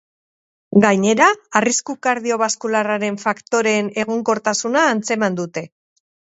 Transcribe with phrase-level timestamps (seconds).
[0.85, 1.27] Gainera,
[1.59, 5.69] arrisku kardiobaskularren faktoreen egonkortasuna antzeman dute.